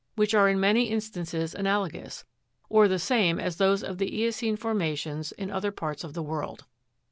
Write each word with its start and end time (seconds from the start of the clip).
79 0.13 0.13
which 0.15 0.33
are 0.33 0.49
in 0.49 0.59
many 0.59 0.85
instances 0.85 1.53
analogous, 1.53 2.25
or 2.69 2.87
the 2.87 2.97
same 2.97 3.39
as 3.39 3.57
those 3.57 3.83
of 3.83 3.99
the 3.99 4.11
eocene 4.19 4.57
formations 4.57 5.31
in 5.33 5.51
other 5.51 5.71
parts 5.71 6.03
of 6.03 6.15
the 6.15 6.23
world. 6.23 6.65